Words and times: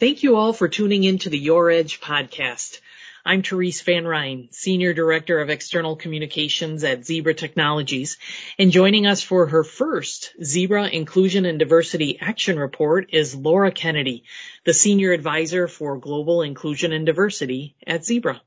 Thank 0.00 0.22
you 0.22 0.36
all 0.36 0.52
for 0.52 0.68
tuning 0.68 1.02
in 1.02 1.18
to 1.18 1.28
the 1.28 1.36
Your 1.36 1.72
Edge 1.72 2.00
podcast. 2.00 2.78
I'm 3.26 3.42
Therese 3.42 3.80
Van 3.82 4.06
Ryne, 4.06 4.46
Senior 4.52 4.94
Director 4.94 5.40
of 5.40 5.50
External 5.50 5.96
Communications 5.96 6.84
at 6.84 7.04
Zebra 7.04 7.34
Technologies, 7.34 8.16
and 8.60 8.70
joining 8.70 9.08
us 9.08 9.22
for 9.22 9.48
her 9.48 9.64
first 9.64 10.36
Zebra 10.40 10.86
Inclusion 10.86 11.46
and 11.46 11.58
Diversity 11.58 12.16
Action 12.20 12.60
Report 12.60 13.08
is 13.12 13.34
Laura 13.34 13.72
Kennedy, 13.72 14.22
the 14.62 14.72
Senior 14.72 15.10
Advisor 15.10 15.66
for 15.66 15.98
Global 15.98 16.42
Inclusion 16.42 16.92
and 16.92 17.04
Diversity 17.04 17.74
at 17.84 18.04
Zebra. 18.04 18.40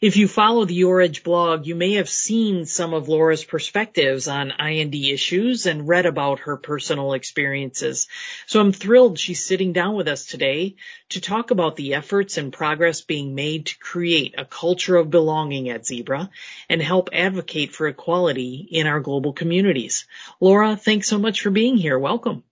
If 0.00 0.16
you 0.16 0.28
follow 0.28 0.64
the 0.64 0.74
Your 0.74 1.00
Edge 1.00 1.22
blog, 1.22 1.66
you 1.66 1.74
may 1.74 1.94
have 1.94 2.08
seen 2.08 2.64
some 2.64 2.94
of 2.94 3.08
Laura's 3.08 3.44
perspectives 3.44 4.28
on 4.28 4.52
I&D 4.52 5.12
issues 5.12 5.66
and 5.66 5.86
read 5.88 6.06
about 6.06 6.40
her 6.40 6.56
personal 6.56 7.12
experiences. 7.12 8.08
So 8.46 8.60
I'm 8.60 8.72
thrilled 8.72 9.18
she's 9.18 9.44
sitting 9.44 9.72
down 9.72 9.94
with 9.94 10.08
us 10.08 10.26
today 10.26 10.76
to 11.10 11.20
talk 11.20 11.50
about 11.50 11.76
the 11.76 11.94
efforts 11.94 12.38
and 12.38 12.52
progress 12.52 13.02
being 13.02 13.34
made 13.34 13.66
to 13.66 13.78
create 13.78 14.34
a 14.36 14.44
culture 14.44 14.96
of 14.96 15.10
belonging 15.10 15.68
at 15.68 15.86
Zebra 15.86 16.30
and 16.68 16.82
help 16.82 17.10
advocate 17.12 17.72
for 17.72 17.86
equality 17.86 18.66
in 18.70 18.86
our 18.86 19.00
global 19.00 19.32
communities. 19.32 20.06
Laura, 20.40 20.76
thanks 20.76 21.08
so 21.08 21.18
much 21.18 21.42
for 21.42 21.50
being 21.50 21.76
here. 21.76 21.98
Welcome. 21.98 22.42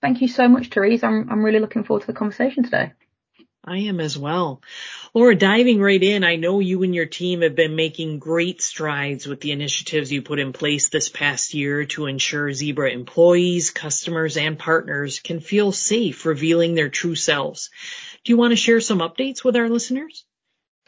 Thank 0.00 0.20
you 0.20 0.28
so 0.28 0.48
much, 0.48 0.68
Therese. 0.68 1.02
I'm, 1.02 1.28
I'm 1.30 1.44
really 1.44 1.60
looking 1.60 1.84
forward 1.84 2.02
to 2.02 2.06
the 2.08 2.12
conversation 2.12 2.62
today. 2.62 2.92
I 3.64 3.78
am 3.78 4.00
as 4.00 4.16
well. 4.16 4.62
Laura, 5.14 5.34
diving 5.34 5.80
right 5.80 6.02
in, 6.02 6.22
I 6.22 6.36
know 6.36 6.60
you 6.60 6.82
and 6.82 6.94
your 6.94 7.06
team 7.06 7.40
have 7.40 7.54
been 7.54 7.76
making 7.76 8.18
great 8.18 8.60
strides 8.60 9.26
with 9.26 9.40
the 9.40 9.52
initiatives 9.52 10.12
you 10.12 10.20
put 10.20 10.38
in 10.38 10.52
place 10.52 10.90
this 10.90 11.08
past 11.08 11.54
year 11.54 11.86
to 11.86 12.06
ensure 12.06 12.52
Zebra 12.52 12.90
employees, 12.90 13.70
customers, 13.70 14.36
and 14.36 14.58
partners 14.58 15.20
can 15.20 15.40
feel 15.40 15.72
safe 15.72 16.26
revealing 16.26 16.74
their 16.74 16.90
true 16.90 17.14
selves. 17.14 17.70
Do 18.22 18.32
you 18.32 18.36
want 18.36 18.52
to 18.52 18.56
share 18.56 18.80
some 18.80 18.98
updates 18.98 19.42
with 19.42 19.56
our 19.56 19.68
listeners? 19.70 20.24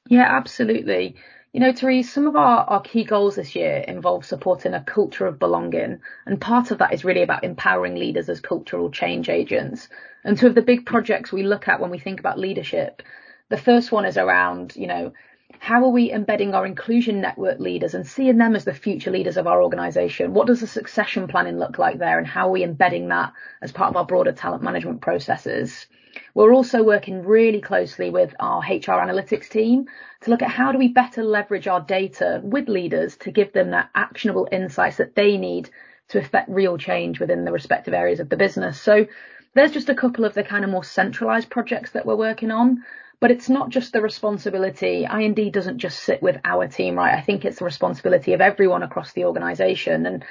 Yeah, 0.08 0.26
absolutely. 0.28 1.16
You 1.52 1.60
know, 1.60 1.72
Therese, 1.72 2.12
some 2.12 2.26
of 2.26 2.36
our, 2.36 2.60
our 2.64 2.82
key 2.82 3.04
goals 3.04 3.36
this 3.36 3.56
year 3.56 3.78
involve 3.88 4.24
supporting 4.24 4.74
a 4.74 4.84
culture 4.84 5.26
of 5.26 5.38
belonging. 5.38 6.00
And 6.26 6.40
part 6.40 6.70
of 6.70 6.78
that 6.78 6.92
is 6.92 7.04
really 7.04 7.22
about 7.22 7.42
empowering 7.42 7.96
leaders 7.96 8.28
as 8.28 8.40
cultural 8.40 8.90
change 8.90 9.28
agents. 9.28 9.88
And 10.22 10.38
two 10.38 10.46
of 10.46 10.54
the 10.54 10.62
big 10.62 10.86
projects 10.86 11.32
we 11.32 11.42
look 11.42 11.66
at 11.66 11.80
when 11.80 11.90
we 11.90 11.98
think 11.98 12.20
about 12.20 12.38
leadership, 12.38 13.02
the 13.50 13.58
first 13.58 13.92
one 13.92 14.06
is 14.06 14.16
around, 14.16 14.74
you 14.76 14.86
know, 14.86 15.12
how 15.58 15.84
are 15.84 15.90
we 15.90 16.10
embedding 16.10 16.54
our 16.54 16.64
inclusion 16.64 17.20
network 17.20 17.58
leaders 17.58 17.94
and 17.94 18.06
seeing 18.06 18.38
them 18.38 18.56
as 18.56 18.64
the 18.64 18.72
future 18.72 19.10
leaders 19.10 19.36
of 19.36 19.46
our 19.46 19.62
organization? 19.62 20.32
What 20.32 20.46
does 20.46 20.60
the 20.60 20.66
succession 20.66 21.28
planning 21.28 21.58
look 21.58 21.78
like 21.78 21.98
there 21.98 22.18
and 22.18 22.26
how 22.26 22.48
are 22.48 22.52
we 22.52 22.62
embedding 22.62 23.08
that 23.08 23.32
as 23.60 23.72
part 23.72 23.90
of 23.90 23.96
our 23.96 24.06
broader 24.06 24.32
talent 24.32 24.62
management 24.62 25.02
processes? 25.02 25.86
We're 26.34 26.54
also 26.54 26.82
working 26.82 27.24
really 27.24 27.60
closely 27.60 28.10
with 28.10 28.34
our 28.40 28.60
HR 28.60 28.98
analytics 29.02 29.48
team 29.48 29.86
to 30.22 30.30
look 30.30 30.42
at 30.42 30.50
how 30.50 30.72
do 30.72 30.78
we 30.78 30.88
better 30.88 31.22
leverage 31.22 31.68
our 31.68 31.80
data 31.80 32.40
with 32.42 32.68
leaders 32.68 33.16
to 33.18 33.30
give 33.30 33.52
them 33.52 33.70
that 33.72 33.90
actionable 33.94 34.48
insights 34.50 34.96
that 34.96 35.14
they 35.14 35.36
need 35.36 35.70
to 36.08 36.18
affect 36.18 36.48
real 36.48 36.78
change 36.78 37.20
within 37.20 37.44
the 37.44 37.52
respective 37.52 37.94
areas 37.94 38.20
of 38.20 38.28
the 38.28 38.36
business. 38.36 38.80
So 38.80 39.06
there's 39.54 39.72
just 39.72 39.88
a 39.88 39.94
couple 39.94 40.24
of 40.24 40.34
the 40.34 40.44
kind 40.44 40.64
of 40.64 40.70
more 40.70 40.84
centralized 40.84 41.50
projects 41.50 41.92
that 41.92 42.06
we're 42.06 42.16
working 42.16 42.50
on. 42.50 42.84
But 43.20 43.30
it's 43.30 43.50
not 43.50 43.68
just 43.68 43.92
the 43.92 44.00
responsibility. 44.00 45.06
I&D 45.06 45.50
doesn't 45.50 45.78
just 45.78 46.00
sit 46.00 46.22
with 46.22 46.38
our 46.44 46.66
team, 46.68 46.96
right? 46.96 47.14
I 47.14 47.20
think 47.20 47.44
it's 47.44 47.58
the 47.58 47.66
responsibility 47.66 48.32
of 48.32 48.40
everyone 48.40 48.82
across 48.82 49.12
the 49.12 49.26
organization. 49.26 50.06
And 50.06 50.24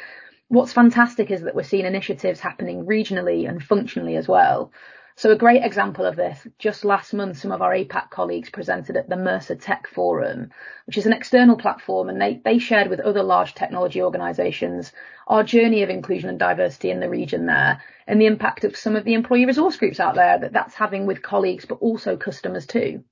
what's 0.47 0.73
fantastic 0.73 1.29
is 1.29 1.41
that 1.43 1.55
we're 1.55 1.63
seeing 1.63 1.85
initiatives 1.85 2.39
happening 2.39 2.85
regionally 2.85 3.47
and 3.47 3.63
functionally 3.63 4.15
as 4.15 4.27
well. 4.27 4.71
So 5.19 5.31
a 5.31 5.35
great 5.35 5.65
example 5.65 6.05
of 6.05 6.15
this, 6.15 6.47
just 6.59 6.85
last 6.85 7.13
month, 7.13 7.39
some 7.39 7.51
of 7.51 7.61
our 7.61 7.73
APAC 7.73 8.09
colleagues 8.09 8.49
presented 8.49 8.95
at 8.95 9.09
the 9.09 9.17
Mercer 9.17 9.53
Tech 9.53 9.85
Forum, 9.85 10.49
which 10.85 10.97
is 10.97 11.05
an 11.05 11.11
external 11.11 11.57
platform, 11.57 12.07
and 12.07 12.21
they, 12.21 12.39
they 12.45 12.57
shared 12.57 12.87
with 12.87 13.01
other 13.01 13.21
large 13.21 13.53
technology 13.53 14.01
organizations 14.01 14.93
our 15.27 15.43
journey 15.43 15.83
of 15.83 15.89
inclusion 15.89 16.29
and 16.29 16.39
diversity 16.39 16.89
in 16.89 17.01
the 17.01 17.09
region 17.09 17.47
there 17.47 17.83
and 18.07 18.21
the 18.21 18.27
impact 18.27 18.63
of 18.63 18.77
some 18.77 18.95
of 18.95 19.03
the 19.03 19.13
employee 19.13 19.45
resource 19.45 19.75
groups 19.75 19.99
out 19.99 20.15
there 20.15 20.39
that 20.39 20.53
that's 20.53 20.75
having 20.75 21.05
with 21.05 21.21
colleagues, 21.21 21.65
but 21.65 21.81
also 21.81 22.15
customers 22.15 22.65
too. 22.65 23.03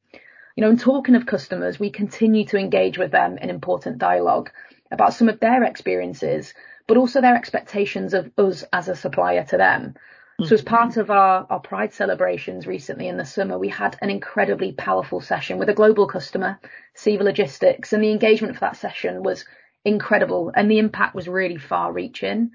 You 0.56 0.62
know, 0.62 0.69
and 0.69 0.79
talking 0.79 1.16
of 1.16 1.25
customers, 1.25 1.78
we 1.78 1.90
continue 1.90 2.46
to 2.46 2.57
engage 2.57 2.97
with 2.97 3.12
them 3.12 3.38
in 3.38 3.50
important 3.50 3.97
dialogue 3.97 4.50
about 4.91 5.13
some 5.13 5.28
of 5.28 5.41
their 5.41 5.66
experiences, 5.66 6.53
but 6.88 6.96
also 6.96 7.19
their 7.19 7.35
expectations 7.35 8.13
of 8.13 8.31
us 8.38 8.63
as 8.72 8.88
a 8.88 8.96
supplier 8.96 9.44
to 9.44 9.57
them. 9.57 9.96
So 10.43 10.53
as 10.53 10.61
mm-hmm. 10.61 10.75
part 10.75 10.97
of 10.97 11.09
our, 11.09 11.47
our 11.49 11.59
Pride 11.59 11.93
celebrations 11.93 12.67
recently 12.67 13.07
in 13.07 13.17
the 13.17 13.25
summer, 13.25 13.57
we 13.57 13.69
had 13.69 13.97
an 14.01 14.11
incredibly 14.11 14.71
powerful 14.71 15.19
session 15.19 15.57
with 15.57 15.67
a 15.67 15.73
global 15.73 16.07
customer, 16.07 16.59
CEVA 16.95 17.23
Logistics, 17.23 17.91
and 17.91 18.03
the 18.03 18.11
engagement 18.11 18.53
for 18.53 18.59
that 18.59 18.77
session 18.77 19.23
was 19.23 19.45
incredible 19.83 20.51
and 20.55 20.69
the 20.69 20.77
impact 20.77 21.15
was 21.15 21.27
really 21.27 21.57
far 21.57 21.91
reaching. 21.91 22.51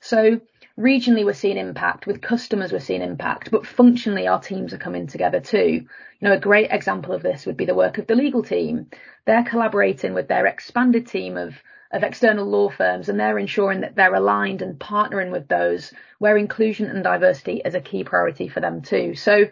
So 0.00 0.40
regionally 0.76 1.24
we're 1.24 1.34
seeing 1.34 1.56
impact, 1.56 2.04
with 2.04 2.20
customers 2.20 2.72
we're 2.72 2.80
seeing 2.80 3.02
impact, 3.02 3.52
but 3.52 3.64
functionally 3.64 4.26
our 4.26 4.40
teams 4.40 4.72
are 4.72 4.78
coming 4.78 5.06
together 5.06 5.38
too. 5.38 5.86
You 6.18 6.28
know, 6.28 6.32
a 6.32 6.40
great 6.40 6.72
example 6.72 7.14
of 7.14 7.22
this 7.22 7.46
would 7.46 7.56
be 7.56 7.66
the 7.66 7.76
work 7.76 7.98
of 7.98 8.08
the 8.08 8.16
legal 8.16 8.42
team. 8.42 8.90
They're 9.24 9.44
collaborating 9.44 10.14
with 10.14 10.26
their 10.26 10.46
expanded 10.46 11.06
team 11.06 11.36
of 11.36 11.54
of 11.92 12.02
external 12.04 12.46
law 12.46 12.70
firms 12.70 13.08
and 13.08 13.18
they're 13.18 13.38
ensuring 13.38 13.80
that 13.80 13.96
they're 13.96 14.14
aligned 14.14 14.62
and 14.62 14.78
partnering 14.78 15.30
with 15.30 15.48
those 15.48 15.92
where 16.18 16.36
inclusion 16.36 16.86
and 16.86 17.02
diversity 17.02 17.60
is 17.64 17.74
a 17.74 17.80
key 17.80 18.04
priority 18.04 18.48
for 18.48 18.60
them 18.60 18.80
too. 18.80 19.14
So 19.14 19.46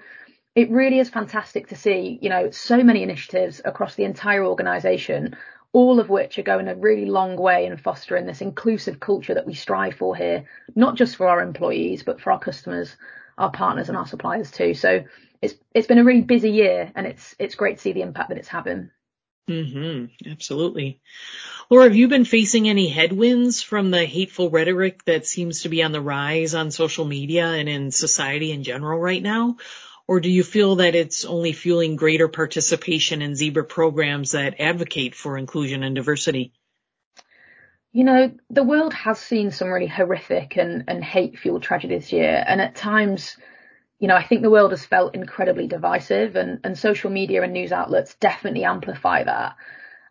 it 0.54 0.71
really 0.71 0.99
is 0.99 1.09
fantastic 1.09 1.69
to 1.69 1.76
see, 1.76 2.19
you 2.22 2.28
know, 2.28 2.50
so 2.50 2.82
many 2.82 3.03
initiatives 3.03 3.60
across 3.65 3.94
the 3.94 4.04
entire 4.04 4.44
organization, 4.44 5.37
all 5.72 6.00
of 6.00 6.09
which 6.09 6.38
are 6.38 6.43
going 6.43 6.69
a 6.69 6.75
really 6.75 7.06
long 7.06 7.37
way 7.37 7.66
in 7.66 7.76
fostering 7.76 8.26
this 8.26 8.41
inclusive 8.41 9.00
culture 9.00 9.34
that 9.34 9.47
we 9.47 9.55
strive 9.55 9.94
for 9.94 10.15
here, 10.15 10.44
not 10.75 10.94
just 10.94 11.16
for 11.16 11.28
our 11.28 11.43
employees, 11.43 12.03
but 12.03 12.20
for 12.20 12.32
our 12.32 12.38
customers, 12.38 12.97
our 13.37 13.50
partners 13.50 13.88
and 13.88 13.97
our 13.97 14.06
suppliers 14.06 14.50
too. 14.50 14.75
So 14.75 15.05
it's, 15.43 15.55
it's 15.75 15.87
been 15.87 15.99
a 15.99 16.05
really 16.05 16.22
busy 16.22 16.50
year 16.50 16.91
and 16.94 17.06
it's, 17.06 17.34
it's 17.38 17.55
great 17.55 17.76
to 17.76 17.82
see 17.82 17.93
the 17.93 18.03
impact 18.03 18.28
that 18.28 18.38
it's 18.38 18.49
having. 18.49 18.91
Mm-hmm. 19.48 20.31
Absolutely. 20.31 21.00
Laura, 21.70 21.84
have 21.84 21.97
you 21.97 22.09
been 22.09 22.25
facing 22.25 22.69
any 22.69 22.88
headwinds 22.88 23.62
from 23.62 23.91
the 23.91 24.04
hateful 24.04 24.50
rhetoric 24.50 25.04
that 25.04 25.26
seems 25.26 25.62
to 25.62 25.69
be 25.69 25.82
on 25.82 25.92
the 25.92 26.00
rise 26.00 26.54
on 26.54 26.70
social 26.70 27.04
media 27.04 27.47
and 27.47 27.69
in 27.69 27.91
society 27.91 28.53
in 28.53 28.62
general 28.62 28.98
right 28.98 29.22
now? 29.22 29.56
Or 30.06 30.20
do 30.20 30.31
you 30.31 30.42
feel 30.42 30.76
that 30.76 30.94
it's 30.94 31.26
only 31.26 31.53
fueling 31.53 31.97
greater 31.97 32.28
participation 32.28 33.20
in 33.20 33.37
Zebra 33.37 33.64
programs 33.64 34.32
that 34.32 34.60
advocate 34.60 35.14
for 35.14 35.37
inclusion 35.37 35.82
and 35.82 35.94
diversity? 35.94 36.53
You 37.92 38.04
know, 38.04 38.32
the 38.48 38.62
world 38.62 38.94
has 38.94 39.19
seen 39.19 39.50
some 39.50 39.69
really 39.69 39.87
horrific 39.87 40.56
and, 40.56 40.84
and 40.88 41.04
hate 41.04 41.38
fueled 41.38 41.62
tragedy 41.62 41.98
this 41.98 42.12
year. 42.12 42.42
And 42.47 42.60
at 42.60 42.75
times, 42.75 43.37
you 43.98 44.09
know, 44.09 44.14
I 44.14 44.25
think 44.25 44.42
the 44.42 44.50
world 44.50 44.70
has 44.70 44.84
felt 44.84 45.14
incredibly 45.14 45.66
divisive 45.66 46.36
and, 46.36 46.60
and 46.64 46.78
social 46.78 47.10
media 47.10 47.42
and 47.42 47.53
news 47.53 47.72
outlets 47.72 48.14
definitely 48.14 48.64
amplify 48.64 49.25
that. 49.25 49.56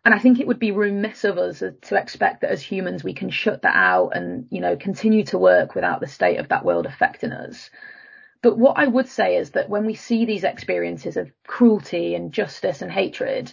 And 0.04 0.14
I 0.14 0.18
think 0.18 0.40
it 0.40 0.46
would 0.46 0.58
be 0.58 0.70
remiss 0.70 1.24
of 1.24 1.38
us 1.38 1.58
to 1.58 1.96
expect 1.96 2.42
that 2.42 2.50
as 2.50 2.62
humans 2.62 3.02
we 3.02 3.14
can 3.14 3.30
shut 3.30 3.62
that 3.62 3.76
out 3.76 4.10
and, 4.10 4.46
you 4.50 4.60
know, 4.60 4.76
continue 4.76 5.24
to 5.24 5.38
work 5.38 5.74
without 5.74 6.00
the 6.00 6.06
state 6.06 6.38
of 6.38 6.48
that 6.48 6.64
world 6.64 6.86
affecting 6.86 7.32
us. 7.32 7.70
But 8.42 8.56
what 8.56 8.78
I 8.78 8.86
would 8.86 9.08
say 9.08 9.36
is 9.36 9.50
that 9.50 9.68
when 9.68 9.84
we 9.84 9.94
see 9.94 10.24
these 10.24 10.44
experiences 10.44 11.16
of 11.16 11.30
cruelty, 11.46 12.14
and 12.14 12.32
justice 12.32 12.82
and 12.82 12.92
hatred, 12.92 13.52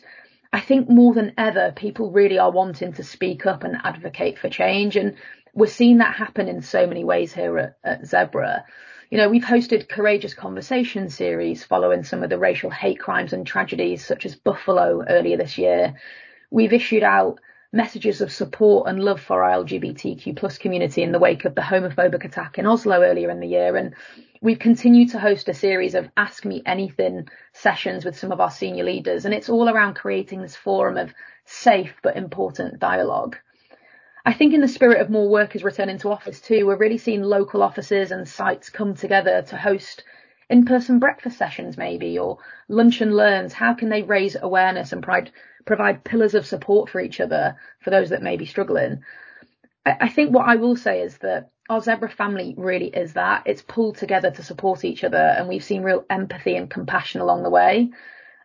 I 0.53 0.62
think 0.62 0.90
more 0.90 1.13
than 1.13 1.34
ever 1.38 1.74
people 1.75 2.12
really 2.12 2.38
are 2.38 2.51
wanting 2.51 2.94
to 2.94 3.03
speak 3.03 3.45
up 3.45 3.63
and 3.63 3.78
advocate 3.84 4.38
for 4.38 4.50
change. 4.50 4.95
And 4.95 5.16
we're 5.53 5.68
seeing 5.68 5.97
that 5.97 6.16
happen 6.16 6.47
in 6.47 6.62
so 6.62 6.85
many 6.85 7.03
ways 7.03 7.34
here 7.34 7.57
at, 7.57 7.78
at 7.84 8.06
Zebra. 8.06 8.63
You 9.11 9.19
know, 9.19 9.29
we've 9.29 9.43
hosted 9.43 9.88
Courageous 9.88 10.33
Conversation 10.33 11.09
series 11.09 11.63
following 11.63 12.03
some 12.03 12.23
of 12.23 12.31
the 12.31 12.39
racial 12.39 12.71
hate 12.71 13.00
crimes 13.00 13.33
and 13.33 13.45
tragedies 13.45 14.03
such 14.03 14.25
as 14.25 14.35
Buffalo 14.35 15.03
earlier 15.07 15.38
this 15.38 15.59
year. 15.59 15.94
We've 16.50 16.74
issued 16.74 17.03
out 17.03 17.39
messages 17.71 18.21
of 18.21 18.31
support 18.31 18.89
and 18.89 19.03
love 19.03 19.21
for 19.21 19.44
our 19.44 19.63
LGBTQ 19.63 20.35
plus 20.35 20.57
community 20.57 21.03
in 21.03 21.12
the 21.12 21.19
wake 21.19 21.45
of 21.45 21.53
the 21.53 21.62
homophobic 21.62 22.25
attack 22.25 22.57
in 22.57 22.65
Oslo 22.65 23.03
earlier 23.03 23.30
in 23.30 23.41
the 23.41 23.47
year. 23.47 23.75
And 23.75 23.94
we've 24.41 24.57
continued 24.57 25.12
to 25.12 25.19
host 25.19 25.50
a 25.50 25.53
series 25.53 25.94
of 25.94 26.09
Ask 26.18 26.44
Me 26.44 26.63
Anything 26.65 27.27
sessions 27.53 28.06
with 28.06 28.18
some 28.18 28.31
of 28.31 28.41
our 28.41 28.51
senior 28.51 28.85
leaders. 28.85 29.25
And 29.25 29.35
it's 29.35 29.50
all 29.50 29.69
around 29.69 29.94
creating 29.94 30.41
this 30.41 30.56
forum 30.56 30.97
of 30.97 31.13
safe 31.45 31.94
but 32.01 32.18
important 32.18 32.80
dialogue. 32.80 33.38
I 34.25 34.33
think 34.33 34.54
in 34.54 34.62
the 34.62 34.68
spirit 34.68 35.01
of 35.01 35.12
more 35.12 35.30
workers 35.30 35.63
returning 35.63 36.00
to 36.00 36.12
office 36.12 36.42
too, 36.42 36.66
we're 36.66 36.77
really 36.77 36.98
seeing 36.98 37.22
local 37.22 37.62
offices 37.62 38.12
and 38.12 38.27
sites 38.27 38.69
come 38.72 38.95
together 38.95 39.44
to 39.44 39.57
host 39.57 40.04
in-person 40.50 41.00
breakfast 41.00 41.38
sessions 41.38 41.77
maybe, 41.77 42.18
or 42.18 42.39
lunch 42.68 43.01
and 43.01 43.16
learns. 43.16 43.54
How 43.54 43.75
can 43.75 43.89
they 43.89 44.01
raise 44.01 44.36
awareness 44.42 44.92
and 44.92 45.04
provide, 45.04 45.31
provide 45.66 46.04
pillars 46.04 46.33
of 46.33 46.48
support 46.48 46.89
for 46.89 47.00
each 47.00 47.19
other 47.19 47.56
for 47.80 47.92
those 47.92 48.10
that 48.10 48.24
may 48.24 48.36
be 48.36 48.48
struggling? 48.48 49.04
I, 49.86 49.98
I 50.01 50.10
think 50.10 50.33
what 50.33 50.50
I 50.50 50.56
will 50.56 50.75
say 50.75 51.01
is 51.01 51.19
that 51.19 51.50
our 51.69 51.81
zebra 51.81 52.10
family 52.10 52.56
really 52.57 52.88
is 52.88 53.13
that 53.13 53.44
it's 53.45 53.62
pulled 53.62 53.98
together 53.98 54.31
to 54.31 54.44
support 54.44 54.86
each 54.86 55.04
other 55.04 55.18
and 55.18 55.48
we've 55.48 55.63
seen 55.63 55.83
real 55.83 56.04
empathy 56.10 56.56
and 56.56 56.69
compassion 56.69 57.21
along 57.21 57.44
the 57.44 57.50
way. 57.51 57.92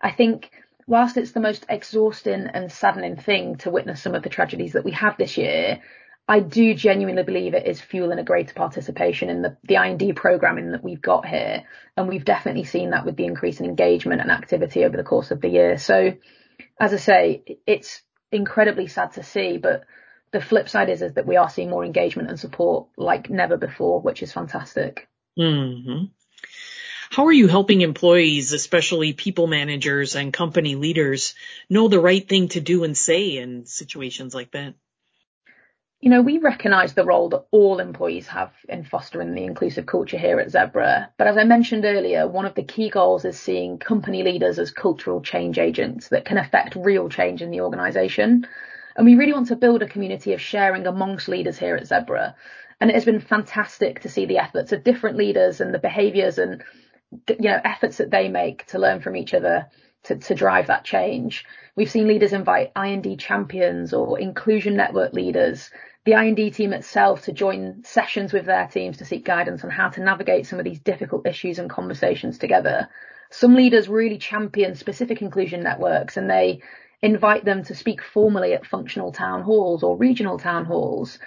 I 0.03 0.11
think 0.11 0.51
whilst 0.91 1.17
it's 1.17 1.31
the 1.31 1.41
most 1.41 1.65
exhausting 1.69 2.49
and 2.53 2.71
saddening 2.71 3.15
thing 3.15 3.55
to 3.55 3.71
witness 3.71 4.03
some 4.03 4.17
of 4.17 4.25
the 4.25 4.29
tragedies 4.29 4.73
that 4.73 4.85
we 4.85 4.91
have 4.91 5.17
this 5.17 5.39
year, 5.39 5.81
I 6.27 6.41
do 6.41 6.75
genuinely 6.75 7.23
believe 7.23 7.55
it 7.55 7.67
is 7.67 7.81
fueling 7.81 8.19
a 8.19 8.25
greater 8.25 8.53
participation 8.55 9.31
in 9.31 9.41
the, 9.41 9.57
the 9.63 9.77
I&D 9.77 10.15
programming 10.15 10.73
that 10.73 10.83
we've 10.83 11.01
got 11.01 11.25
here. 11.25 11.63
And 11.97 12.09
we've 12.09 12.25
definitely 12.25 12.65
seen 12.65 12.91
that 12.91 13.07
with 13.07 13.17
the 13.17 13.25
increase 13.25 13.61
in 13.61 13.67
engagement 13.67 14.21
and 14.21 14.33
activity 14.33 14.85
over 14.85 14.97
the 14.97 15.05
course 15.05 15.31
of 15.31 15.41
the 15.41 15.49
year. 15.49 15.79
So 15.79 16.15
as 16.81 16.93
I 16.93 16.97
say, 16.97 17.61
it's 17.69 18.03
incredibly 18.33 18.89
sad 18.89 19.13
to 19.13 19.23
see, 19.23 19.59
but 19.59 19.85
the 20.33 20.41
flip 20.41 20.69
side 20.69 20.89
is, 20.89 21.03
is 21.03 21.15
that 21.15 21.27
we 21.27 21.37
are 21.37 21.51
seeing 21.51 21.71
more 21.71 21.85
engagement 21.85 22.31
and 22.31 22.39
support 22.39 22.89
like 22.97 23.31
never 23.31 23.57
before, 23.57 24.01
which 24.01 24.25
is 24.25 24.33
fantastic. 24.33 25.09
Mm-hmm. 25.39 26.07
How 27.11 27.27
are 27.27 27.33
you 27.33 27.49
helping 27.49 27.81
employees, 27.81 28.53
especially 28.53 29.15
people 29.15 29.49
managers 29.49 30.15
and 30.15 30.33
company 30.33 30.77
leaders, 30.77 31.35
know 31.69 31.89
the 31.89 31.99
right 31.99 32.27
thing 32.27 32.47
to 32.51 32.61
do 32.61 32.85
and 32.85 32.97
say 32.97 33.37
in 33.39 33.67
situations 33.67 34.33
like 34.33 34.53
that? 34.53 34.75
You 36.01 36.09
know, 36.09 36.23
we 36.23 36.39
recognise 36.39 36.95
the 36.95 37.05
role 37.05 37.29
that 37.31 37.47
all 37.51 37.81
employees 37.81 38.29
have 38.29 38.53
in 38.69 38.85
fostering 38.85 39.35
the 39.35 39.43
inclusive 39.43 39.87
culture 39.87 40.19
here 40.19 40.39
at 40.39 40.53
Zebra. 40.53 41.11
But 41.19 41.27
as 41.27 41.37
I 41.37 41.43
mentioned 41.43 41.85
earlier, 41.85 42.29
one 42.29 42.47
of 42.47 42.55
the 42.55 42.63
key 42.63 42.91
goals 42.91 43.25
is 43.25 43.37
seeing 43.37 43.79
company 43.79 44.23
leaders 44.23 44.61
as 44.61 44.71
cultural 44.71 45.21
change 45.21 45.59
agents 45.59 46.11
that 46.11 46.25
can 46.25 46.39
affect 46.39 46.77
real 46.77 47.09
change 47.09 47.43
in 47.43 47.51
the 47.51 47.63
organisation. 47.63 48.47
And 48.95 49.05
we 49.05 49.17
really 49.17 49.33
want 49.33 49.49
to 49.49 49.57
build 49.57 49.83
a 49.83 49.89
community 49.89 50.33
of 50.33 50.41
sharing 50.41 50.87
amongst 50.87 51.27
leaders 51.27 51.59
here 51.59 51.75
at 51.75 51.89
Zebra. 51.89 52.37
And 52.81 52.89
it 52.89 52.95
has 52.95 53.05
been 53.05 53.21
fantastic 53.21 54.03
to 54.03 54.09
see 54.09 54.27
the 54.27 54.39
efforts 54.39 54.71
of 54.71 54.85
different 54.85 55.17
leaders 55.17 55.61
and 55.61 55.75
the 55.75 55.81
behaviours 55.81 56.39
and 56.39 56.63
you 57.29 57.51
know 57.51 57.61
efforts 57.65 57.97
that 57.99 58.11
they 58.11 58.29
make 58.29 58.67
to 58.67 58.79
learn 58.79 59.01
from 59.01 59.17
each 59.17 59.35
other 59.35 59.67
to, 60.05 60.17
to 60.17 60.35
drive 60.35 60.69
that 60.69 60.85
change. 60.85 61.45
We've 61.77 61.91
seen 61.91 62.09
leaders 62.09 62.33
invite 62.33 62.73
I&D 62.75 63.17
champions 63.17 63.93
or 63.93 64.19
inclusion 64.19 64.77
network 64.77 65.13
leaders, 65.13 65.71
the 66.05 66.15
I&D 66.15 66.51
team 66.53 66.73
itself 66.73 67.23
to 67.23 67.33
join 67.33 67.83
sessions 67.85 68.33
with 68.33 68.47
their 68.47 68.67
teams 68.67 68.97
to 68.99 69.05
seek 69.05 69.25
guidance 69.25 69.63
on 69.65 69.71
how 69.71 69.89
to 69.91 70.03
navigate 70.03 70.47
some 70.47 70.59
of 70.59 70.65
these 70.65 70.81
difficult 70.81 71.27
issues 71.27 71.59
and 71.59 71.69
conversations 71.69 72.39
together. 72.39 72.89
Some 73.31 73.55
leaders 73.55 73.89
really 73.89 74.19
champion 74.19 74.75
specific 74.75 75.23
inclusion 75.23 75.63
networks 75.63 76.17
and 76.17 76.29
they 76.29 76.63
invite 77.03 77.45
them 77.45 77.63
to 77.65 77.75
speak 77.75 78.03
formally 78.03 78.55
at 78.55 78.67
functional 78.67 79.13
town 79.13 79.43
halls 79.43 79.83
or 79.83 79.97
regional 79.97 80.39
town 80.39 80.65
halls. 80.65 81.19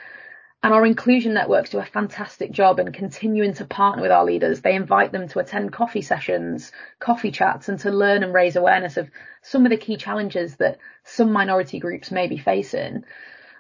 And 0.64 0.74
our 0.74 0.86
inclusion 0.86 1.34
networks 1.34 1.72
do 1.72 1.80
a 1.80 1.86
fantastic 1.86 2.54
job 2.54 2.80
in 2.80 2.94
continuing 2.94 3.54
to 3.56 3.66
partner 3.66 4.02
with 4.02 4.12
our 4.12 4.24
leaders. 4.24 4.62
They 4.62 4.76
invite 4.76 5.12
them 5.12 5.28
to 5.28 5.40
attend 5.40 5.74
coffee 5.74 6.02
sessions, 6.02 6.72
coffee 7.00 7.32
chats, 7.32 7.68
and 7.68 7.78
to 7.82 7.92
learn 7.92 8.24
and 8.24 8.34
raise 8.34 8.56
awareness 8.56 8.96
of 8.96 9.12
some 9.42 9.66
of 9.66 9.72
the 9.72 9.78
key 9.78 9.98
challenges 9.98 10.56
that 10.56 10.78
some 11.04 11.34
minority 11.34 11.80
groups 11.80 12.12
may 12.12 12.28
be 12.28 12.38
facing. 12.38 13.04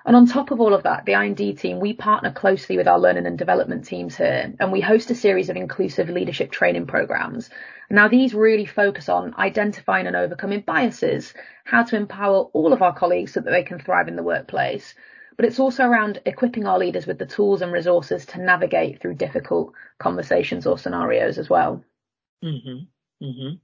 And 0.05 0.15
on 0.15 0.27
top 0.27 0.51
of 0.51 0.61
all 0.61 0.73
of 0.73 0.83
that, 0.83 1.03
the 1.03 1.15
I&D 1.15 1.55
team, 1.55 1.81
we 1.81 1.91
partner 1.91 2.31
closely 2.31 2.77
with 2.77 2.88
our 2.88 3.00
learning 3.00 3.25
and 3.25 3.38
development 3.38 3.85
teams 3.85 4.15
here, 4.15 4.53
and 4.57 4.71
we 4.71 4.79
host 4.79 5.11
a 5.11 5.15
series 5.15 5.50
of 5.50 5.57
inclusive 5.57 6.07
leadership 6.09 6.51
training 6.51 6.88
programs. 6.88 7.50
Now, 7.89 8.07
these 8.07 8.33
really 8.33 8.65
focus 8.65 9.09
on 9.09 9.35
identifying 9.38 10.07
and 10.07 10.15
overcoming 10.15 10.61
biases, 10.61 11.33
how 11.65 11.83
to 11.83 11.97
empower 11.97 12.44
all 12.53 12.71
of 12.71 12.81
our 12.81 12.94
colleagues 12.94 13.33
so 13.33 13.41
that 13.41 13.51
they 13.51 13.63
can 13.63 13.79
thrive 13.79 14.07
in 14.07 14.15
the 14.15 14.23
workplace. 14.23 14.94
But 15.35 15.45
it's 15.45 15.59
also 15.59 15.85
around 15.85 16.21
equipping 16.25 16.65
our 16.65 16.77
leaders 16.77 17.07
with 17.07 17.18
the 17.18 17.25
tools 17.25 17.62
and 17.62 17.71
resources 17.71 18.25
to 18.27 18.41
navigate 18.41 19.01
through 19.01 19.15
difficult 19.15 19.74
conversations 20.00 20.68
or 20.68 20.77
scenarios 20.77 21.38
as 21.38 21.50
well. 21.50 21.83
Mm-hmm. 22.44 23.25
Mm-hmm. 23.25 23.56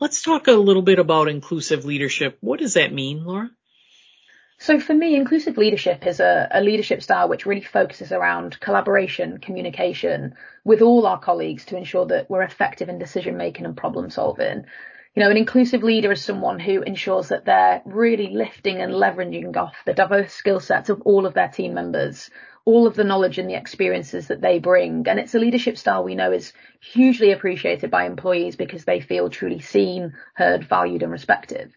Let's 0.00 0.22
talk 0.22 0.48
a 0.48 0.52
little 0.52 0.82
bit 0.82 0.98
about 0.98 1.28
inclusive 1.28 1.84
leadership. 1.84 2.38
What 2.40 2.60
does 2.60 2.74
that 2.74 2.92
mean, 2.92 3.24
Laura? 3.24 3.50
So 4.58 4.78
for 4.78 4.94
me, 4.94 5.16
inclusive 5.16 5.56
leadership 5.56 6.06
is 6.06 6.20
a, 6.20 6.48
a, 6.52 6.60
leadership 6.60 7.02
style 7.02 7.28
which 7.28 7.46
really 7.46 7.64
focuses 7.64 8.12
around 8.12 8.60
collaboration, 8.60 9.38
communication 9.38 10.34
with 10.64 10.82
all 10.82 11.04
our 11.04 11.18
colleagues 11.18 11.64
to 11.66 11.76
ensure 11.76 12.06
that 12.06 12.30
we're 12.30 12.42
effective 12.42 12.88
in 12.88 12.96
decision 12.96 13.36
making 13.36 13.64
and 13.64 13.76
problem 13.76 14.08
solving. 14.08 14.66
You 15.14 15.22
know, 15.22 15.30
an 15.30 15.36
inclusive 15.36 15.82
leader 15.82 16.12
is 16.12 16.24
someone 16.24 16.58
who 16.58 16.82
ensures 16.82 17.28
that 17.28 17.44
they're 17.44 17.82
really 17.84 18.28
lifting 18.28 18.80
and 18.80 18.92
leveraging 18.92 19.54
off 19.56 19.76
the 19.84 19.92
diverse 19.92 20.32
skill 20.32 20.58
sets 20.58 20.88
of 20.88 21.02
all 21.02 21.26
of 21.26 21.34
their 21.34 21.48
team 21.48 21.74
members, 21.74 22.30
all 22.64 22.86
of 22.86 22.94
the 22.94 23.04
knowledge 23.04 23.38
and 23.38 23.48
the 23.48 23.54
experiences 23.54 24.28
that 24.28 24.40
they 24.40 24.58
bring. 24.58 25.06
And 25.06 25.18
it's 25.18 25.34
a 25.34 25.38
leadership 25.38 25.76
style 25.76 26.02
we 26.02 26.14
know 26.14 26.32
is 26.32 26.54
hugely 26.80 27.32
appreciated 27.32 27.90
by 27.90 28.06
employees 28.06 28.56
because 28.56 28.84
they 28.86 29.00
feel 29.00 29.28
truly 29.28 29.60
seen, 29.60 30.14
heard, 30.34 30.64
valued 30.66 31.02
and 31.02 31.12
respected. 31.12 31.72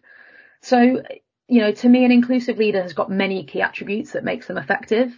So 0.62 1.02
you 1.48 1.60
know, 1.60 1.72
to 1.72 1.88
me, 1.88 2.04
an 2.04 2.12
inclusive 2.12 2.58
leader 2.58 2.82
has 2.82 2.92
got 2.92 3.10
many 3.10 3.44
key 3.44 3.62
attributes 3.62 4.12
that 4.12 4.24
makes 4.24 4.46
them 4.46 4.58
effective. 4.58 5.14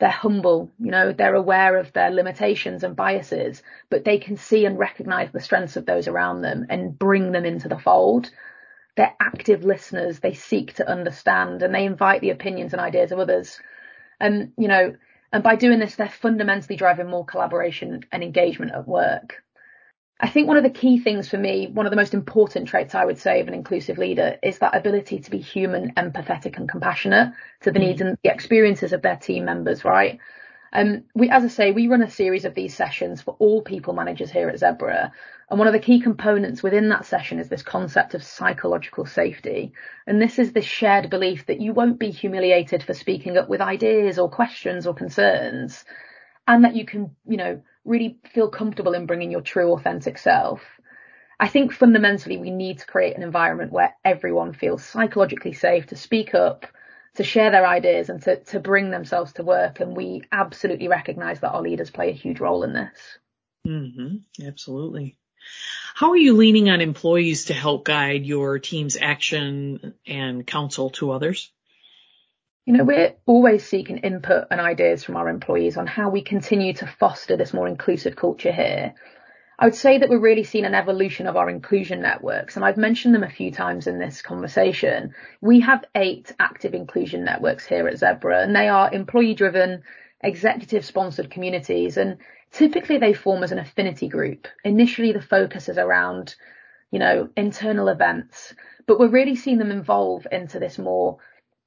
They're 0.00 0.10
humble, 0.10 0.72
you 0.78 0.90
know, 0.90 1.12
they're 1.12 1.34
aware 1.34 1.78
of 1.78 1.92
their 1.92 2.10
limitations 2.10 2.82
and 2.82 2.96
biases, 2.96 3.62
but 3.90 4.04
they 4.04 4.18
can 4.18 4.36
see 4.36 4.66
and 4.66 4.78
recognize 4.78 5.30
the 5.32 5.40
strengths 5.40 5.76
of 5.76 5.86
those 5.86 6.08
around 6.08 6.42
them 6.42 6.66
and 6.68 6.98
bring 6.98 7.30
them 7.30 7.44
into 7.44 7.68
the 7.68 7.78
fold. 7.78 8.30
They're 8.96 9.14
active 9.20 9.64
listeners. 9.64 10.18
They 10.18 10.34
seek 10.34 10.74
to 10.74 10.90
understand 10.90 11.62
and 11.62 11.74
they 11.74 11.84
invite 11.84 12.20
the 12.22 12.30
opinions 12.30 12.72
and 12.72 12.82
ideas 12.82 13.12
of 13.12 13.20
others. 13.20 13.60
And, 14.18 14.52
you 14.58 14.68
know, 14.68 14.96
and 15.32 15.42
by 15.42 15.56
doing 15.56 15.78
this, 15.78 15.94
they're 15.94 16.08
fundamentally 16.08 16.76
driving 16.76 17.08
more 17.08 17.24
collaboration 17.24 18.04
and 18.10 18.22
engagement 18.22 18.72
at 18.72 18.88
work. 18.88 19.43
I 20.24 20.30
think 20.30 20.48
one 20.48 20.56
of 20.56 20.62
the 20.62 20.70
key 20.70 20.98
things 20.98 21.28
for 21.28 21.36
me, 21.36 21.66
one 21.66 21.84
of 21.84 21.90
the 21.90 21.96
most 21.96 22.14
important 22.14 22.66
traits 22.66 22.94
I 22.94 23.04
would 23.04 23.18
say 23.18 23.42
of 23.42 23.48
an 23.48 23.52
inclusive 23.52 23.98
leader 23.98 24.38
is 24.42 24.58
that 24.60 24.74
ability 24.74 25.18
to 25.18 25.30
be 25.30 25.36
human, 25.36 25.92
empathetic 25.98 26.56
and 26.56 26.66
compassionate 26.66 27.34
to 27.60 27.70
the 27.70 27.78
mm. 27.78 27.88
needs 27.88 28.00
and 28.00 28.16
the 28.24 28.32
experiences 28.32 28.94
of 28.94 29.02
their 29.02 29.16
team 29.16 29.44
members, 29.44 29.84
right? 29.84 30.18
Um, 30.72 31.04
we, 31.14 31.28
as 31.28 31.44
I 31.44 31.48
say, 31.48 31.72
we 31.72 31.88
run 31.88 32.00
a 32.00 32.08
series 32.08 32.46
of 32.46 32.54
these 32.54 32.74
sessions 32.74 33.20
for 33.20 33.36
all 33.38 33.60
people 33.60 33.92
managers 33.92 34.30
here 34.30 34.48
at 34.48 34.58
Zebra. 34.58 35.12
And 35.50 35.58
one 35.58 35.68
of 35.68 35.74
the 35.74 35.78
key 35.78 36.00
components 36.00 36.62
within 36.62 36.88
that 36.88 37.04
session 37.04 37.38
is 37.38 37.50
this 37.50 37.62
concept 37.62 38.14
of 38.14 38.24
psychological 38.24 39.04
safety. 39.04 39.74
And 40.06 40.22
this 40.22 40.38
is 40.38 40.52
this 40.52 40.64
shared 40.64 41.10
belief 41.10 41.44
that 41.48 41.60
you 41.60 41.74
won't 41.74 41.98
be 41.98 42.10
humiliated 42.10 42.82
for 42.82 42.94
speaking 42.94 43.36
up 43.36 43.50
with 43.50 43.60
ideas 43.60 44.18
or 44.18 44.30
questions 44.30 44.86
or 44.86 44.94
concerns 44.94 45.84
and 46.46 46.64
that 46.64 46.76
you 46.76 46.84
can, 46.84 47.14
you 47.26 47.36
know, 47.36 47.62
really 47.84 48.18
feel 48.32 48.48
comfortable 48.48 48.94
in 48.94 49.06
bringing 49.06 49.30
your 49.30 49.40
true 49.40 49.72
authentic 49.72 50.18
self. 50.18 50.62
I 51.38 51.48
think 51.48 51.72
fundamentally 51.72 52.36
we 52.36 52.50
need 52.50 52.78
to 52.78 52.86
create 52.86 53.16
an 53.16 53.22
environment 53.22 53.72
where 53.72 53.94
everyone 54.04 54.52
feels 54.52 54.84
psychologically 54.84 55.52
safe 55.52 55.86
to 55.86 55.96
speak 55.96 56.34
up, 56.34 56.66
to 57.16 57.24
share 57.24 57.50
their 57.50 57.66
ideas 57.66 58.08
and 58.08 58.22
to, 58.22 58.36
to 58.44 58.60
bring 58.60 58.90
themselves 58.90 59.32
to 59.34 59.42
work. 59.42 59.80
And 59.80 59.96
we 59.96 60.22
absolutely 60.30 60.88
recognize 60.88 61.40
that 61.40 61.52
our 61.52 61.62
leaders 61.62 61.90
play 61.90 62.10
a 62.10 62.14
huge 62.14 62.40
role 62.40 62.62
in 62.62 62.72
this. 62.72 63.18
Mm-hmm. 63.66 64.46
Absolutely. 64.46 65.16
How 65.94 66.10
are 66.10 66.16
you 66.16 66.34
leaning 66.34 66.70
on 66.70 66.80
employees 66.80 67.46
to 67.46 67.54
help 67.54 67.84
guide 67.84 68.24
your 68.24 68.58
team's 68.58 68.96
action 69.00 69.94
and 70.06 70.46
counsel 70.46 70.90
to 70.90 71.12
others? 71.12 71.50
You 72.66 72.72
know, 72.72 72.84
we're 72.84 73.14
always 73.26 73.66
seeking 73.66 73.98
input 73.98 74.46
and 74.50 74.58
ideas 74.58 75.04
from 75.04 75.16
our 75.16 75.28
employees 75.28 75.76
on 75.76 75.86
how 75.86 76.08
we 76.08 76.22
continue 76.22 76.72
to 76.74 76.86
foster 76.86 77.36
this 77.36 77.52
more 77.52 77.68
inclusive 77.68 78.16
culture 78.16 78.52
here. 78.52 78.94
I 79.58 79.66
would 79.66 79.74
say 79.74 79.98
that 79.98 80.08
we're 80.08 80.18
really 80.18 80.44
seeing 80.44 80.64
an 80.64 80.74
evolution 80.74 81.26
of 81.26 81.36
our 81.36 81.50
inclusion 81.50 82.00
networks, 82.00 82.56
and 82.56 82.64
I've 82.64 82.78
mentioned 82.78 83.14
them 83.14 83.22
a 83.22 83.28
few 83.28 83.52
times 83.52 83.86
in 83.86 83.98
this 83.98 84.22
conversation. 84.22 85.14
We 85.42 85.60
have 85.60 85.84
eight 85.94 86.32
active 86.40 86.72
inclusion 86.72 87.22
networks 87.22 87.66
here 87.66 87.86
at 87.86 87.98
Zebra, 87.98 88.42
and 88.42 88.56
they 88.56 88.68
are 88.68 88.92
employee 88.92 89.34
driven, 89.34 89.82
executive 90.22 90.86
sponsored 90.86 91.30
communities, 91.30 91.98
and 91.98 92.16
typically 92.50 92.96
they 92.96 93.12
form 93.12 93.42
as 93.42 93.52
an 93.52 93.58
affinity 93.58 94.08
group. 94.08 94.48
Initially, 94.64 95.12
the 95.12 95.20
focus 95.20 95.68
is 95.68 95.76
around, 95.76 96.34
you 96.90 96.98
know, 96.98 97.28
internal 97.36 97.88
events, 97.88 98.54
but 98.86 98.98
we're 98.98 99.08
really 99.08 99.36
seeing 99.36 99.58
them 99.58 99.70
evolve 99.70 100.26
into 100.32 100.58
this 100.58 100.78
more 100.78 101.18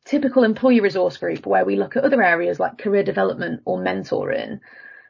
typical 0.08 0.44
employee 0.44 0.80
resource 0.80 1.18
group 1.18 1.46
where 1.46 1.66
we 1.66 1.76
look 1.76 1.98
at 1.98 2.04
other 2.04 2.24
areas 2.24 2.60
like 2.60 2.78
career 2.78 3.04
development 3.04 3.62
or 3.66 3.78
mentoring. 3.78 4.60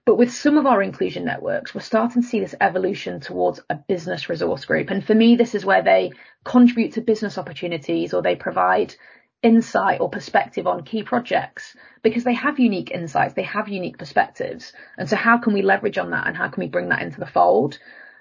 But 0.05 0.15
with 0.15 0.33
some 0.33 0.57
of 0.57 0.65
our 0.65 0.81
inclusion 0.81 1.25
networks, 1.25 1.75
we're 1.75 1.81
starting 1.81 2.21
to 2.21 2.27
see 2.27 2.39
this 2.39 2.55
evolution 2.61 3.19
towards 3.19 3.59
a 3.69 3.75
business 3.75 4.29
resource 4.29 4.65
group. 4.65 4.89
And 4.89 5.05
for 5.05 5.13
me, 5.13 5.35
this 5.35 5.53
is 5.53 5.65
where 5.65 5.83
they 5.83 6.13
contribute 6.45 6.93
to 6.93 7.01
business 7.01 7.37
opportunities 7.37 8.13
or 8.13 8.21
they 8.21 8.35
provide 8.35 8.95
insight 9.43 10.01
or 10.01 10.09
perspective 10.09 10.65
on 10.65 10.83
key 10.83 11.03
projects 11.03 11.75
because 12.01 12.23
they 12.23 12.33
have 12.33 12.57
unique 12.57 12.89
insights, 12.89 13.33
they 13.33 13.43
have 13.43 13.67
unique 13.67 13.97
perspectives. 13.97 14.73
And 14.97 15.09
so 15.09 15.15
how 15.15 15.37
can 15.37 15.53
we 15.53 15.61
leverage 15.61 15.97
on 15.97 16.11
that 16.11 16.25
and 16.25 16.35
how 16.35 16.47
can 16.47 16.63
we 16.63 16.69
bring 16.69 16.89
that 16.89 17.01
into 17.01 17.19
the 17.19 17.27
fold? 17.27 17.77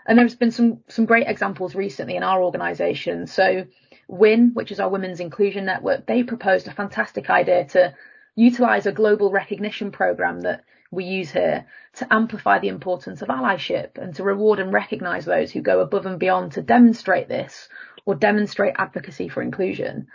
And 0.06 0.18
there's 0.18 0.34
been 0.34 0.50
some, 0.50 0.80
some 0.88 1.06
great 1.06 1.26
examples 1.26 1.74
recently 1.74 2.16
in 2.16 2.22
our 2.22 2.42
organization. 2.42 3.26
So 3.26 3.66
WIN, 4.08 4.52
which 4.54 4.70
is 4.70 4.80
our 4.80 4.88
Women's 4.88 5.20
Inclusion 5.20 5.64
Network, 5.64 6.06
they 6.06 6.22
proposed 6.22 6.68
a 6.68 6.72
fantastic 6.72 7.28
idea 7.28 7.64
to 7.66 7.94
utilize 8.34 8.86
a 8.86 8.92
global 8.92 9.30
recognition 9.30 9.90
program 9.90 10.42
that 10.42 10.64
we 10.90 11.04
use 11.04 11.30
here 11.30 11.66
to 11.94 12.12
amplify 12.12 12.58
the 12.58 12.68
importance 12.68 13.22
of 13.22 13.28
allyship 13.28 13.98
and 13.98 14.14
to 14.14 14.22
reward 14.22 14.60
and 14.60 14.72
recognize 14.72 15.24
those 15.24 15.50
who 15.50 15.60
go 15.60 15.80
above 15.80 16.06
and 16.06 16.18
beyond 16.18 16.52
to 16.52 16.62
demonstrate 16.62 17.28
this 17.28 17.68
or 18.04 18.14
demonstrate 18.14 18.74
advocacy 18.78 19.28
for 19.28 19.42
inclusion. 19.42 20.06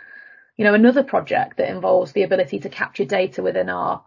You 0.56 0.64
know, 0.64 0.74
another 0.74 1.02
project 1.02 1.58
that 1.58 1.70
involves 1.70 2.12
the 2.12 2.22
ability 2.22 2.60
to 2.60 2.68
capture 2.68 3.04
data 3.04 3.42
within 3.42 3.68
our, 3.68 4.02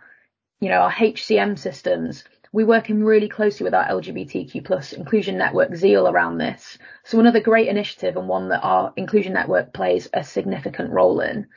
you 0.60 0.70
know, 0.70 0.80
our 0.80 0.92
HCM 0.92 1.60
systems. 1.60 2.24
We 2.56 2.64
work 2.64 2.90
in 2.90 3.04
really 3.04 3.28
closely 3.28 3.66
with 3.66 3.74
our 3.74 3.84
LGBTQ 3.84 4.64
plus 4.64 4.94
inclusion 4.94 5.38
network 5.38 5.76
Zeal 5.76 6.08
around 6.08 6.38
this. 6.38 6.78
So 7.04 7.20
another 7.20 7.42
great 7.42 7.68
initiative 7.68 8.16
and 8.16 8.30
one 8.30 8.48
that 8.48 8.62
our 8.64 8.94
inclusion 8.96 9.34
network 9.34 9.74
plays 9.74 10.08
a 10.14 10.24
significant 10.24 10.92
role 10.92 11.20
in. 11.20 11.48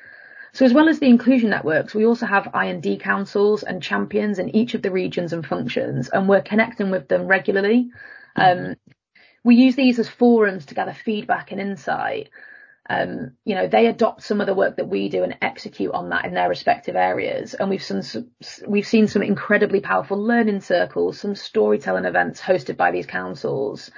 So 0.52 0.64
as 0.64 0.74
well 0.74 0.88
as 0.88 0.98
the 0.98 1.06
inclusion 1.06 1.50
networks, 1.50 1.94
we 1.94 2.04
also 2.04 2.26
have 2.26 2.50
I&D 2.52 2.98
councils 2.98 3.62
and 3.62 3.80
champions 3.80 4.40
in 4.40 4.56
each 4.56 4.74
of 4.74 4.82
the 4.82 4.90
regions 4.90 5.32
and 5.32 5.46
functions, 5.46 6.08
and 6.08 6.28
we're 6.28 6.42
connecting 6.42 6.90
with 6.90 7.06
them 7.06 7.28
regularly. 7.28 7.90
Um, 8.34 8.74
we 9.44 9.54
use 9.54 9.76
these 9.76 10.00
as 10.00 10.08
forums 10.08 10.66
to 10.66 10.74
gather 10.74 10.94
feedback 11.04 11.52
and 11.52 11.60
insight. 11.60 12.30
Um, 12.90 13.32
you 13.44 13.54
know, 13.54 13.68
they 13.68 13.86
adopt 13.86 14.22
some 14.22 14.40
of 14.40 14.46
the 14.46 14.54
work 14.54 14.76
that 14.76 14.88
we 14.88 15.10
do 15.10 15.22
and 15.22 15.36
execute 15.42 15.92
on 15.92 16.08
that 16.08 16.24
in 16.24 16.32
their 16.32 16.48
respective 16.48 16.96
areas. 16.96 17.52
And 17.52 17.68
we've 17.68 17.82
seen 17.82 18.02
some, 18.02 18.30
we've 18.66 18.86
seen 18.86 19.08
some 19.08 19.22
incredibly 19.22 19.80
powerful 19.80 20.16
learning 20.16 20.62
circles, 20.62 21.20
some 21.20 21.34
storytelling 21.34 22.06
events 22.06 22.40
hosted 22.40 22.78
by 22.78 22.90
these 22.90 23.06
councils, 23.06 23.90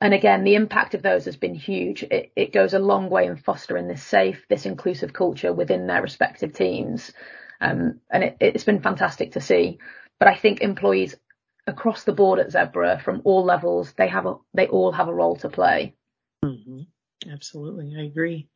and 0.00 0.12
again, 0.12 0.44
the 0.44 0.56
impact 0.56 0.94
of 0.94 1.02
those 1.02 1.24
has 1.24 1.36
been 1.36 1.54
huge. 1.54 2.02
It, 2.02 2.30
it 2.36 2.52
goes 2.52 2.74
a 2.74 2.78
long 2.78 3.08
way 3.08 3.26
in 3.26 3.36
fostering 3.36 3.88
this 3.88 4.02
safe, 4.02 4.44
this 4.48 4.66
inclusive 4.66 5.12
culture 5.12 5.52
within 5.52 5.86
their 5.86 6.02
respective 6.02 6.52
teams. 6.52 7.12
Um, 7.60 8.00
and 8.10 8.24
it, 8.24 8.36
it's 8.40 8.64
been 8.64 8.82
fantastic 8.82 9.32
to 9.32 9.40
see. 9.40 9.78
But 10.18 10.28
I 10.28 10.36
think 10.36 10.60
employees 10.60 11.16
across 11.66 12.04
the 12.04 12.12
board 12.12 12.38
at 12.38 12.52
Zebra 12.52 13.00
from 13.02 13.22
all 13.24 13.44
levels, 13.44 13.94
they 13.96 14.08
have 14.08 14.26
a, 14.26 14.34
they 14.52 14.66
all 14.66 14.92
have 14.92 15.08
a 15.08 15.14
role 15.14 15.36
to 15.36 15.48
play. 15.48 15.94
Mm-hmm. 16.44 16.80
Absolutely. 17.30 17.94
I 17.98 18.04
agree. 18.04 18.48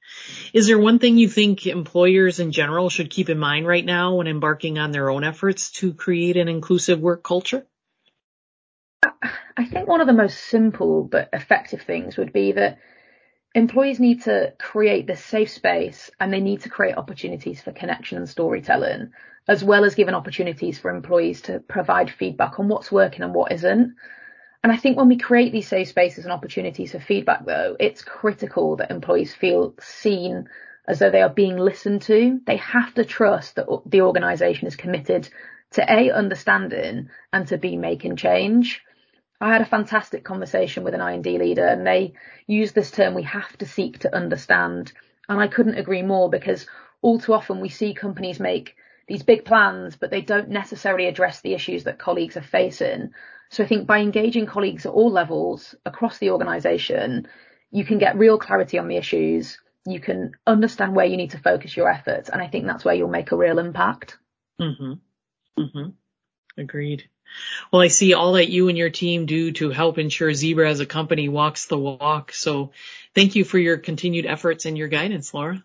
Is 0.53 0.67
there 0.67 0.79
one 0.79 0.99
thing 0.99 1.17
you 1.17 1.29
think 1.29 1.67
employers 1.67 2.41
in 2.41 2.53
general 2.53 2.91
should 2.91 3.11
keep 3.11 3.31
in 3.31 3.39
mind 3.39 3.67
right 3.67 3.85
now 3.85 4.17
when 4.17 4.27
embarking 4.27 4.79
on 4.79 4.93
their 4.93 5.11
own 5.11 5.25
efforts 5.25 5.71
to 5.73 5.95
create 5.95 6.37
an 6.37 6.49
inclusive 6.49 7.01
work 7.01 7.25
culture? 7.25 7.67
I 9.57 9.65
think 9.65 9.89
one 9.89 10.01
of 10.01 10.07
the 10.07 10.13
most 10.13 10.39
simple 10.39 11.05
but 11.05 11.31
effective 11.33 11.83
things 11.83 12.17
would 12.17 12.33
be 12.33 12.53
that 12.53 12.79
employees 13.55 13.99
need 13.99 14.23
to 14.23 14.53
create 14.59 15.07
this 15.07 15.25
safe 15.25 15.51
space 15.51 16.11
and 16.21 16.33
they 16.33 16.41
need 16.41 16.61
to 16.63 16.69
create 16.69 16.97
opportunities 16.97 17.61
for 17.61 17.73
connection 17.73 18.19
and 18.19 18.29
storytelling, 18.29 19.13
as 19.49 19.65
well 19.65 19.85
as 19.85 19.95
giving 19.95 20.15
opportunities 20.15 20.79
for 20.79 20.95
employees 20.95 21.43
to 21.43 21.61
provide 21.61 22.11
feedback 22.11 22.59
on 22.61 22.69
what's 22.69 22.93
working 22.93 23.23
and 23.23 23.35
what 23.35 23.53
isn't. 23.53 23.95
And 24.63 24.71
I 24.73 24.77
think 24.77 24.97
when 24.97 25.09
we 25.09 25.17
create 25.17 25.53
these 25.53 25.69
safe 25.69 25.89
spaces 25.89 26.25
and 26.25 26.33
opportunities 26.33 26.93
for 26.93 27.01
feedback 27.01 27.47
though, 27.47 27.77
it's 27.81 28.03
critical 28.03 28.77
that 28.77 28.91
employees 28.91 29.35
feel 29.35 29.75
seen 29.81 30.49
as 30.87 30.99
though 30.99 31.11
they 31.11 31.23
are 31.23 31.31
being 31.31 31.57
listened 31.57 32.03
to. 32.03 32.41
They 32.47 32.57
have 32.57 32.93
to 32.95 33.05
trust 33.05 33.57
that 33.57 33.67
the 33.87 34.03
organisation 34.03 34.67
is 34.69 34.77
committed 34.77 35.29
to 35.73 35.93
A, 35.93 36.11
understanding 36.11 37.09
and 37.33 37.47
to 37.49 37.57
B, 37.57 37.77
making 37.77 38.17
change. 38.17 38.83
I 39.41 39.53
had 39.53 39.63
a 39.63 39.67
fantastic 39.67 40.25
conversation 40.25 40.85
with 40.85 40.93
an 40.93 41.01
I&D 41.01 41.39
leader 41.39 41.67
and 41.67 41.87
they 41.87 42.13
use 42.47 42.73
this 42.73 42.91
term, 42.91 43.15
we 43.15 43.23
have 43.23 43.57
to 43.59 43.67
seek 43.67 44.01
to 44.01 44.15
understand. 44.15 44.93
And 45.29 45.41
I 45.41 45.49
couldn't 45.49 45.79
agree 45.79 46.03
more 46.03 46.29
because 46.29 46.67
all 47.01 47.19
too 47.19 47.33
often 47.33 47.61
we 47.61 47.71
see 47.71 47.95
companies 47.95 48.39
make 48.39 48.77
these 49.07 49.23
big 49.23 49.47
plans, 49.47 49.97
but 49.97 50.11
they 50.11 50.21
don't 50.21 50.51
necessarily 50.51 51.07
address 51.07 51.41
the 51.41 51.55
issues 51.55 51.85
that 51.85 51.99
colleagues 51.99 52.37
are 52.37 52.43
facing. 52.43 53.13
So 53.51 53.65
I 53.65 53.67
think 53.67 53.87
by 53.87 53.99
engaging 53.99 54.47
colleagues 54.47 54.87
at 54.87 54.93
all 54.93 55.11
levels 55.11 55.75
across 55.85 56.19
the 56.19 56.31
organization, 56.31 57.27
you 57.71 57.85
can 57.85 57.99
get 57.99 58.17
real 58.17 58.39
clarity 58.39 58.79
on 58.79 58.89
the 58.89 58.97
issues. 58.97 59.59
You 59.87 60.01
can 60.01 60.33
understand 60.47 60.95
where 60.95 61.07
you 61.07 61.17
need 61.17 61.33
to 61.33 61.39
focus 61.39 61.77
your 61.77 61.91
efforts. 61.91 62.29
And 62.29 62.41
I 62.41 62.47
think 62.47 62.67
that's 62.67 62.85
where 62.85 62.95
you'll 62.95 63.09
make 63.09 63.33
a 63.33 63.37
real 63.37 63.59
impact. 63.59 64.19
Mm-hmm. 64.61 64.93
Mm-hmm. 65.63 65.91
Agreed. 66.61 67.09
Well, 67.73 67.83
I 67.83 67.89
see 67.89 68.15
all 68.15 68.33
that 68.33 68.51
you 68.51 68.69
and 68.69 68.79
your 68.79 68.91
team 68.91 69.27
do 69.27 69.53
to 69.53 69.71
help 69.71 69.99
ensure 69.99 70.33
Zebra 70.33 70.69
as 70.69 70.81
a 70.81 70.87
company 70.87 71.29
walks 71.29 71.67
the 71.67 71.79
walk. 71.79 72.33
So 72.33 72.73
thank 73.15 73.35
you 73.35 73.45
for 73.45 73.59
your 73.59 73.79
continued 73.79 74.27
efforts 74.27 74.67
and 74.67 74.77
your 74.77 74.89
guidance, 74.89 75.33
Laura. 75.33 75.65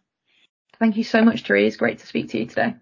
Thank 0.80 0.98
you 0.98 1.04
so 1.04 1.24
much, 1.24 1.44
Therese. 1.44 1.78
Great 1.78 2.00
to 2.00 2.08
speak 2.08 2.30
to 2.30 2.40
you 2.40 2.46
today. 2.48 2.76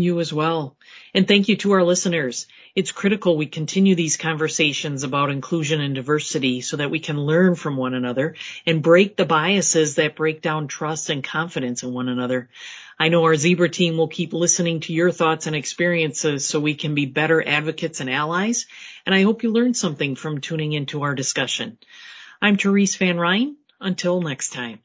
You 0.00 0.20
as 0.20 0.32
well. 0.32 0.76
And 1.14 1.26
thank 1.26 1.48
you 1.48 1.56
to 1.58 1.72
our 1.72 1.84
listeners. 1.84 2.46
It's 2.74 2.92
critical 2.92 3.36
we 3.36 3.46
continue 3.46 3.94
these 3.94 4.16
conversations 4.16 5.02
about 5.02 5.30
inclusion 5.30 5.80
and 5.80 5.94
diversity 5.94 6.60
so 6.60 6.76
that 6.76 6.90
we 6.90 7.00
can 7.00 7.20
learn 7.20 7.54
from 7.54 7.76
one 7.76 7.94
another 7.94 8.36
and 8.64 8.82
break 8.82 9.16
the 9.16 9.24
biases 9.24 9.96
that 9.96 10.16
break 10.16 10.40
down 10.40 10.68
trust 10.68 11.10
and 11.10 11.22
confidence 11.22 11.82
in 11.82 11.92
one 11.92 12.08
another. 12.08 12.48
I 12.98 13.08
know 13.08 13.24
our 13.24 13.36
Zebra 13.36 13.68
team 13.68 13.96
will 13.96 14.08
keep 14.08 14.32
listening 14.32 14.80
to 14.80 14.92
your 14.92 15.10
thoughts 15.10 15.46
and 15.46 15.56
experiences 15.56 16.46
so 16.46 16.60
we 16.60 16.74
can 16.74 16.94
be 16.94 17.06
better 17.06 17.46
advocates 17.46 18.00
and 18.00 18.10
allies. 18.10 18.66
And 19.06 19.14
I 19.14 19.22
hope 19.22 19.42
you 19.42 19.50
learned 19.50 19.76
something 19.76 20.16
from 20.16 20.40
tuning 20.40 20.72
into 20.72 21.02
our 21.02 21.14
discussion. 21.14 21.78
I'm 22.42 22.56
Therese 22.56 22.96
Van 22.96 23.18
Ryne. 23.18 23.56
Until 23.80 24.20
next 24.20 24.52
time. 24.52 24.80